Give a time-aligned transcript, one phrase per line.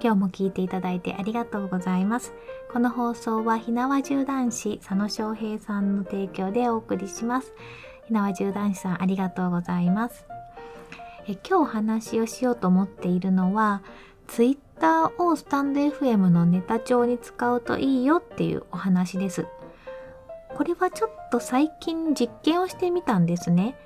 [0.00, 2.32] 今日も聞いていただいてありがとうございます。
[2.72, 7.52] この放送はひなわ銃男子佐野翔平さんの提供でお送りします。
[8.06, 10.24] ひなわ銃男子さんありがとうございます。
[11.26, 13.82] え今日お話をしようと思っているのは、
[14.28, 19.46] ツイッターをスタンド FM のネタ帳に使うといいよっていうお話です。
[20.56, 23.76] これはちょっと最近実験をしてみたんですね。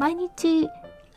[0.00, 0.68] 毎日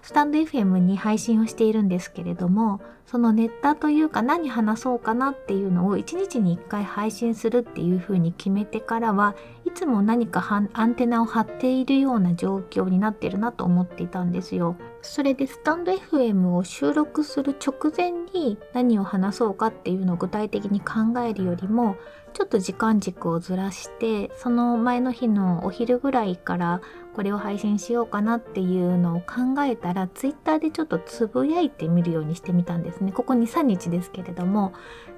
[0.08, 9.36] スタンド FM に配信をしているんですけれども、そのネタというか何話そうかなっていうのを1日に1回配信するっていうふうに決めてからは
[9.66, 14.78] いつも何かアンテナを張っているような状況になってるなと思っていたんですよ。
[15.08, 21.96] それでスタンド FM を収録する直前に何を話そうかっていうのを具体的に考えるよりも
[22.34, 26.82] ちょっと時間軸をずらしてその前の日のお昼ぐらいから
[27.16, 33.12] これを配信しようかなっていうのを考えたら Twitter でちょっとつぶやいてみるようにしてみたんですね。
[33.12, 34.74] ここ23日ですけれども。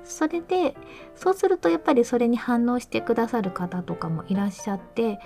[0.06, 0.76] それで
[1.14, 5.20] そうするとやっぱりそれに反応してくださる方とかもいらっしゃって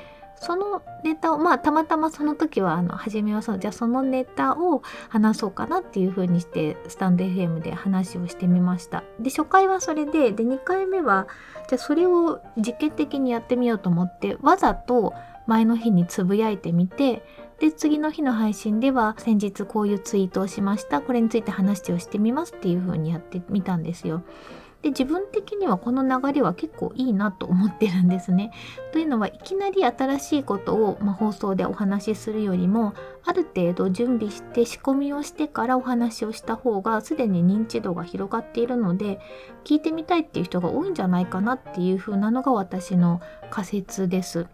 [0.44, 11.28] そのネタをまあたまたまその時はあの初めはそうじゃあそのネタを話そうかなっていう風にしてスタンド FM で話をしてみましたで初回はそれでで2回目は
[11.70, 15.14] じゃあそれを実験的にやってみようと思ってわざと
[15.48, 17.24] 前の日につぶやいてみて
[17.60, 24.24] で次の日の配信では先日こういうツイートをしましたこれについて話をしてみますっていう風にやってみたんですよ。
[24.84, 28.52] で自分的にはこの流れは結構いいなと思ってるんですね。
[28.92, 39.22] というのはいきなり新しいことを、まあ、放送でお話しするよりもある程度準備して仕込みをしてからお話をした方がすでに認知度が広がっているので
[39.64, 44.48] 聞いてみたいっていう人が多いんじゃないかなっていう風なのが私の仮説です。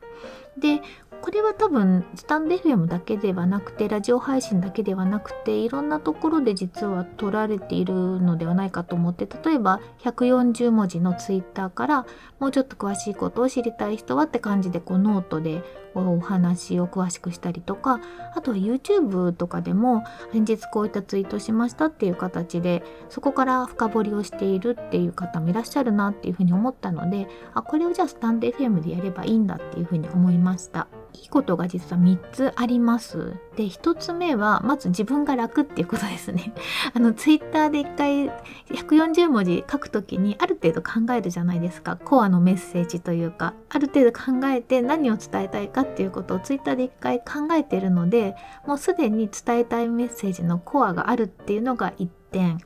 [0.59, 0.81] で
[1.21, 12.05] これは多分スタンド FM だけではなくてラジオ配信だけではなくていろんなところで実は取られているのではないかと思って例えば140文字のツイッターから
[12.39, 15.61] もうちょっと詳しいことを知りたい人はって感じでこうノートで
[15.95, 17.99] お話を詳しくしたりとか
[18.35, 30.87] あとは YouTube とかでも先日こういったツイートしましたっていう形でそこから深掘りをしているっていう方もいらっしゃるなっていうふうに思ったのであこれをじゃあスタンド FM でやればいいんだっていうふうに思いました。
[31.13, 33.33] いいことが実は3つあります。
[33.55, 36.53] で、1つ目は、まず自分が楽っていうことですね。
[36.93, 38.29] あの、ツイッターで1回
[38.69, 41.97] 140文字書くときにある程度考えるじゃないですか。
[41.97, 48.35] コアのメッセージというか、ある程度考えて何を伝えたいかっっていうことをツイッターで1回考えてるので、
[48.65, 52.59] もうすでに伝えたいメッセージのコアがあるっていうのが1点。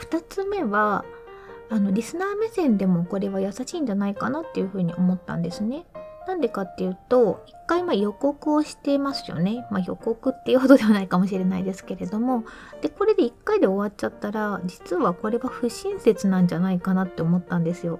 [0.00, 1.04] 2つ目は、
[1.70, 5.84] あのリスナー目線でもこれは優しいんじゃないかなっていうふうに思ったんですね。
[6.28, 9.66] なんでかっていうと、一回ま予告をしていますよね。
[9.70, 12.44] まあ、予告っていうほどではないかもしれないですけれども。
[12.82, 17.98] で、これで一回で終わっちゃったら、実はこれは不親切なんじゃないかなって思ったんですよ。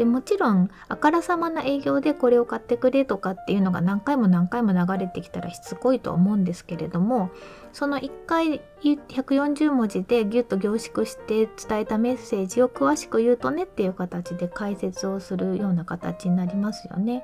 [0.00, 7.30] でもちろんあからさまな営業でこれを買ってくれとかっていうのが何回も何回も流れてきたらしつこいとは思うんですけれども
[7.74, 17.22] その1回140文字でギュッと凝縮して伝えたメッセージを詳しく言うとねっていう形で解説をするような形になりますよね。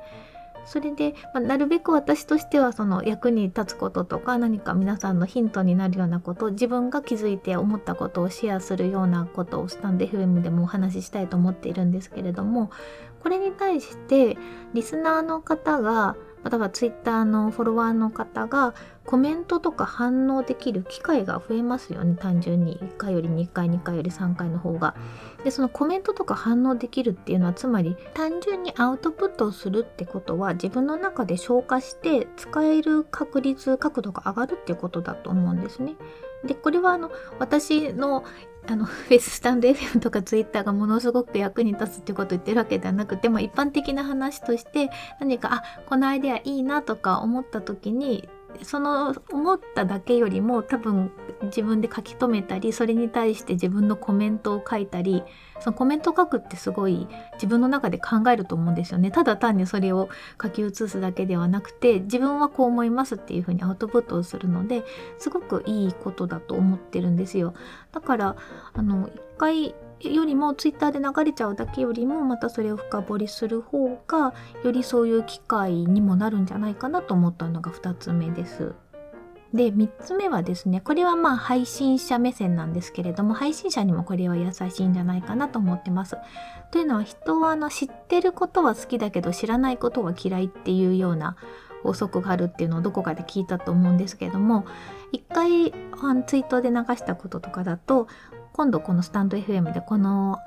[0.66, 12.70] それで、まあ、なるべく私としてはその役に立つこととか何か皆さんのヒントになるようなこと自分が気づいて思ったことをシェアするようなことをスタンド FM でもお話ししたいと思っているんですけれども
[13.22, 14.36] これに対して
[14.74, 16.16] リスナーの方が
[16.48, 18.74] 例えばツイッターのフォロワーの方が
[19.04, 24.94] コメントとか反応できる機会が増えますよね単純に1回より2回2回より3回の方が。
[25.42, 35.96] でそのコメントとか反応できるっていうのはつまり単純にアウトプットをするってことは自分の中で消化して使える確率角度が上がるっていうことだと思うんですね。
[36.46, 38.24] でこれはあの私の
[38.68, 44.90] あのフェススタンド FM とか Twitter がものすごく役に立つっていうことを言ってるわけではなくても一般的な話として
[45.20, 48.28] 何かあこのアイデアいいなとか思った時に
[48.62, 51.10] その思っただけよりも多分
[51.44, 55.22] 自分で書き留めたりそれに対して自分のコメントを書いたり
[55.60, 59.10] そのコメントを書くってすごい自分の中で考えると思うんですよね。
[59.10, 60.08] ただ単にそれを
[60.42, 64.84] 書き写すだけではなくて自分はこう思いますっていうふうにアウトプットをするので
[65.18, 67.54] すごくいいことだと思ってるんですよ。
[67.92, 68.36] だから
[68.74, 78.74] あの一回よりもツイッターで流れちゃうだけよりもまたそれを深掘りする方がよりそういう機会にもなるんじゃないかなと思ったのが2つ目です。
[79.54, 86.16] で3つ目はですねこれはまあ配信者目線なんですけれども配信者にもこれは優しいんじゃないかなと思ってます。
[86.72, 91.36] というのは人はあの知ってることは好きだけど知らないことは嫌いっていうような
[91.82, 94.66] 法則があるっていうのをどこかで聞いたと思うんですけども
[95.12, 95.70] 一回
[96.26, 98.08] ツイートで流したこととかだと
[98.56, 100.38] 今度このスタンド FM でこの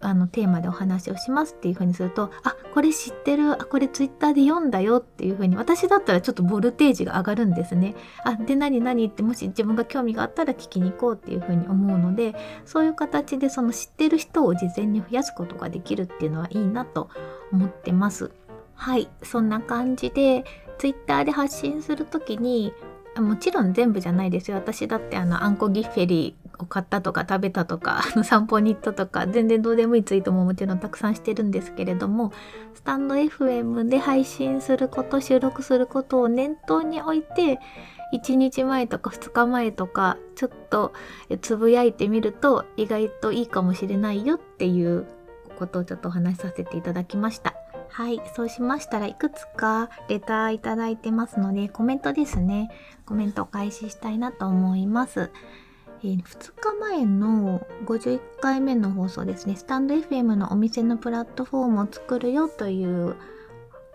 [0.00, 7.96] あのテーマでお話をしますっていう風にするとあこれ知ってるあこれツイッターで読んだよっていう風に私だったらちょっとボルテージが上がるんですね。
[8.22, 17.08] あで何何ってもし自分が興味があったら聞きに行こうっていう風に思うのでそういう形でその知ってる人を事前に増やすことができるっていうのはいいなと
[17.50, 18.30] 思ってます。
[18.74, 20.44] はいそんな感じで
[20.78, 22.72] ツイッターで発信する時に
[23.16, 32.32] もちろん全部じゃないですよ私だってあのあんこギフェリーを買ったとか食べたとか散歩に行ったとか全然どうでもいいツイートももちろんたくさんしてるんですけれども
[32.74, 37.58] スタンド FM で配信すること収録することを念頭に置いて
[38.12, 40.92] 1日前とか2日前とかちょっと
[41.42, 45.06] つぶやいてみると意外といいかもしれないよっていう
[45.58, 47.54] ことをちょっとお話しさせていただきました。
[47.90, 52.70] はい、そうしましたらいくつかレターいただいてますのでコメントですね。
[53.06, 55.30] コメントを開始したいなと思います。
[56.02, 63.16] えー、2日前の51回目の放送ですね、スタンド FM のお店のプラットフォームを作るよという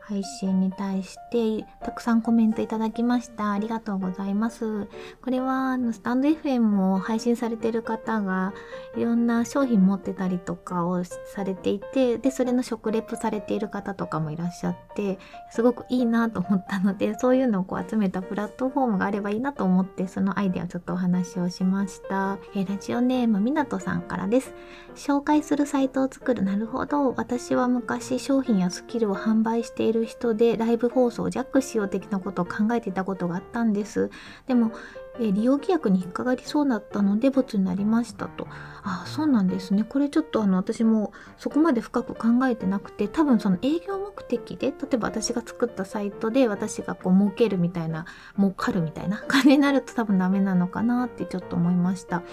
[0.06, 3.52] 配信に対してたくさんコメントいただきました。
[3.52, 4.88] ありがとうございます。
[5.22, 8.54] これはスタンド FM を配信されてる方が
[8.98, 15.20] いろんな商品持ってたりとかをされていて、で、それの食レポされている方とかもいらっしゃって、
[15.52, 22.40] すごくいいなと思ったので、そういうのをこう集めたプラットフォームがあればいいなと思って、そのアイデアをちょっとお話をしました。
[22.56, 24.54] えー、ラジオネームみなとさんからです。
[24.96, 26.44] 紹介するサイトを作る。
[26.44, 27.14] なるほど。
[27.16, 34.10] 私は昔商品やスキルを販売しているる人でライブ放送をジャックしよう的なことを考えていたことがあったんです。
[34.48, 34.72] でも、
[35.20, 38.48] え利用規約に引っかかりそうだったのでボツになりましたと。
[38.84, 39.84] ああ、そうなんですね。
[39.84, 48.06] これちょっとあの私もそこまで深く考えてなくて、多分その営業目的で、例えば私が作ったサイトで私がこう儲けるみたいな、
[48.38, 52.24] 儲かるみたいな感じになると多分ダメなのかなってちょっと思いました。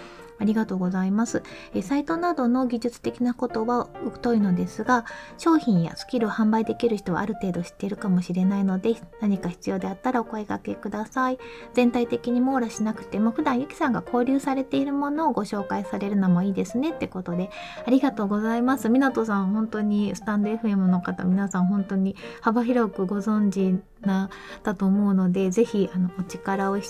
[0.40, 1.42] ありがとうございます。
[1.74, 3.88] えサイトなどの技術的なことは
[4.22, 5.04] 疎いのですが、
[5.38, 11.38] 商品やスキルを販売できる人はある程度知っているかもしれないので、何か必要であったらお声掛けください。
[11.74, 17.50] 全体的に網羅しなくても、普段ゆきさんが交流されているものをご紹介されるのもいいですねってことで、
[17.86, 18.88] ありがとうございます。
[18.88, 24.30] みなとさん、本当にスタンド FM の方、皆さん本当に幅広くご存知な
[24.62, 26.80] だと思うので、ぜひあのお力を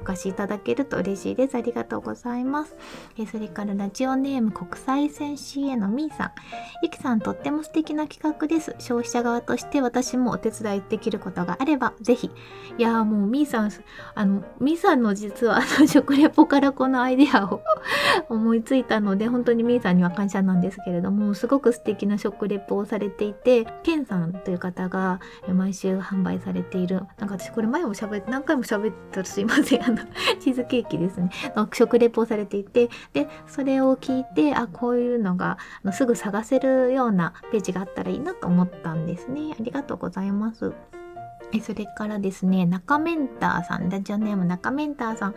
[0.00, 1.56] お貸しいただけると嬉しいです。
[1.56, 2.76] ありがとうございます。
[3.18, 6.32] えそれからラジオネーム国際線 CA のみーさん。
[6.82, 8.74] ゆきさんとっても素敵な企画です。
[8.78, 12.30] 消費者側として私もお手伝いできることがあれば、ぜひ。
[12.78, 13.70] いやーもうみーさん、
[14.14, 17.62] あの、みーさんの実はあの食レポからこのアイデアを
[18.28, 29.95] 思いついたので、本当にみーさんには感謝なんですけれども、すごく素敵な食レポをされていて、ケンさんという方が毎週販売されている、なんか私これ前も喋って、何回も喋ったらすいません。
[30.40, 31.30] チーズケーキですね。
[31.54, 39.54] の食レポをされていてでそれを聞いてあこういうのがあのすぐ探せるようなページがあったらいいなと思ったんですね。
[39.58, 40.72] ありがとうございます。
[41.62, 45.34] それからですね、中メンターさん、ラジオネーム中メンターさん、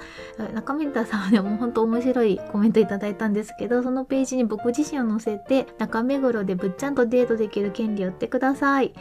[0.54, 8.94] 中メンターさんはね、もう本当面白いコメントいただいたんですけど、そのページに僕自身を載せて、中目黒でぶっちゃんとデートできる権利を売ってください。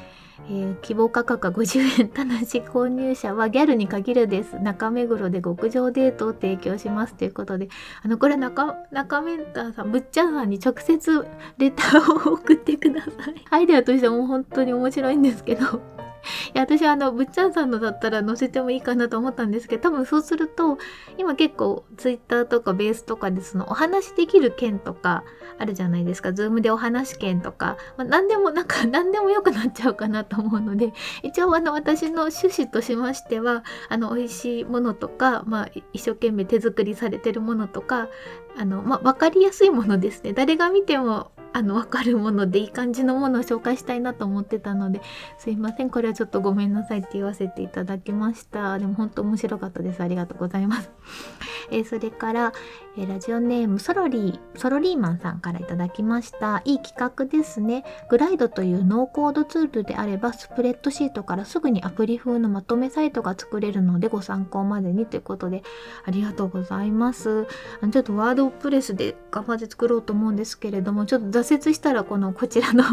[0.47, 2.09] えー、希望価格は50円。
[2.09, 4.59] ただし購入者はギャルに限るです。
[4.61, 7.69] 中目黒で極上デートを提供しますということで
[8.03, 11.27] あのこれ中中メンターさんぶっちゃんさんに直接
[11.59, 13.45] レターを 送ってください。
[13.51, 16.08] アイデアとしても本当に面白いんですけど。
[16.55, 20.79] いや私はあのぶっちゃんさんのだったら載せてもいいかなと思ったんですけど多分そうすると
[21.17, 25.25] 今結構ツイッターとかベースとかでそのお話できる件とか
[25.59, 26.33] あるじゃないですか。
[26.33, 38.09] ズームでお話件とか、まあ、何でもなんか 何でもよくなっちゃうかなと思うので一応あの私の趣旨としましてはあの美味しいものとか、まあ、一生懸命手作りされてるものとか
[38.57, 40.33] あの、まあ、分かりやすいものですね。
[40.33, 45.01] 誰が見てもあの分かるものでいい感じのものを紹介したいなと思ってたので
[45.39, 45.91] すいません。
[45.91, 48.79] これはちょっとごめんなさいって言わせていただきました。
[48.79, 50.01] でも本当面白かったです。
[50.01, 50.91] ありがとうございます。
[51.73, 52.53] えー、それから、
[52.97, 56.63] えー、ラジオネームソロリーソロリーマンさんからいただきました。
[56.65, 57.85] いい企画ですね。
[58.09, 65.65] グライドというノーコードツールであればスプレッドシートからすぐにアプリ風のまとめサイトが作れるのでご参考までにということで
[66.07, 67.47] ありがとうございます。
[67.91, 72.85] ちょっとワードプレスで頑張って作ろうと思うんですけれどもちょっと挫折したらこのこちらの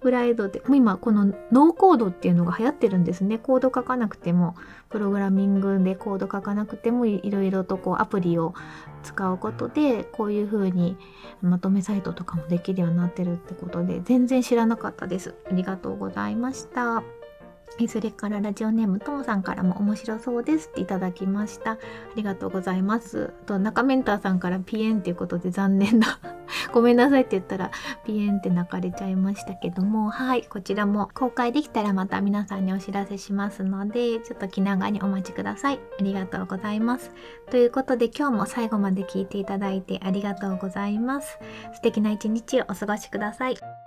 [0.00, 3.38] フライドで今このノーコードっていうのが流行ってるんですね。
[3.38, 4.56] コード書かなくても
[4.90, 8.54] プログラミングでコード書かなくてもいろいろとこうアプリを
[9.02, 10.96] 使うことでこういう風に
[11.40, 15.34] まとめサイトとかもできるようになってるってことで全然知らなかったです。
[15.50, 17.02] ありがとうございました。
[17.88, 21.72] それからラジオネームともさんからも面白そうですっていただきました。
[21.72, 21.78] あ
[22.16, 23.32] りがとうございます。
[23.46, 26.18] と中メンターさんからピエンっていうことで残念な
[26.72, 27.70] ごめんなさいって言ったら
[28.04, 35.80] ピエンって泣かれちゃいましたけども、はい、こちらも公開できたらまた皆さんにお知らせしますので、ちょっと気長にお待ちください。
[36.00, 37.12] ありがとうございます。
[37.50, 41.38] ということで今日も最後まで聞いていただいてありがとうございます。
[41.74, 43.77] 素敵な一日をお過ごしください。